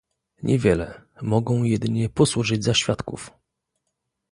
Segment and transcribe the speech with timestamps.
[0.43, 1.01] Niewiele-
[1.31, 3.31] mogą jedynie posłużyć za świadków